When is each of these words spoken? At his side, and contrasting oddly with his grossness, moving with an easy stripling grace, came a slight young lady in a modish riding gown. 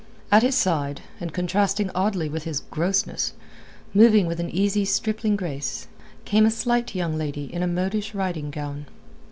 At 0.31 0.41
his 0.41 0.55
side, 0.55 1.01
and 1.19 1.31
contrasting 1.31 1.91
oddly 1.93 2.27
with 2.27 2.43
his 2.43 2.61
grossness, 2.71 3.33
moving 3.93 4.25
with 4.25 4.39
an 4.39 4.49
easy 4.49 4.83
stripling 4.83 5.35
grace, 5.35 5.87
came 6.25 6.47
a 6.47 6.49
slight 6.49 6.95
young 6.95 7.19
lady 7.19 7.53
in 7.53 7.61
a 7.61 7.67
modish 7.67 8.15
riding 8.15 8.49
gown. 8.49 8.87